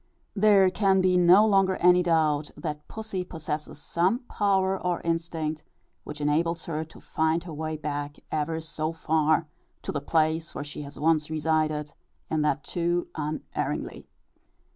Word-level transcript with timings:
There 0.35 0.71
can 0.71 0.99
be 0.99 1.15
no 1.15 1.45
longer 1.45 1.75
any 1.75 2.01
doubt, 2.01 2.49
that 2.57 2.87
pussy 2.87 3.23
possesses 3.23 3.79
some 3.79 4.21
power 4.27 4.75
or 4.75 4.99
instinct 5.01 5.63
which 6.05 6.19
enables 6.19 6.65
her 6.65 6.83
to 6.83 6.99
find 6.99 7.43
her 7.43 7.53
way 7.53 7.77
back, 7.77 8.15
ever 8.31 8.59
so 8.61 8.93
far, 8.93 9.47
to 9.83 9.91
the 9.91 10.01
place 10.01 10.55
where 10.55 10.63
she 10.63 10.81
has 10.81 10.99
once 10.99 11.29
resided, 11.29 11.93
and 12.31 12.43
that 12.43 12.63
too 12.63 13.09
unerringly. 13.13 14.07